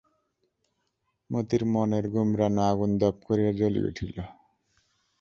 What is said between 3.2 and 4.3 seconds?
করিয়া জুলিয়া উঠিল।